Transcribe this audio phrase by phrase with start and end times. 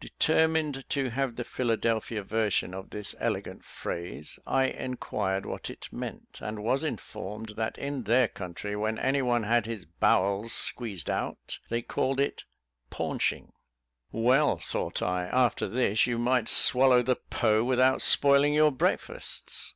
[0.00, 6.38] Determined to have the Philadelphia version of this elegant phrase, I inquired what it meant,
[6.40, 11.58] and was informed, that in their country when any one had his bowels squeezed out,
[11.68, 12.46] they called it
[12.88, 13.52] "paunching."
[14.12, 19.74] "Well," thought I, "after this, you might swallow the Po without spoiling your breakfasts."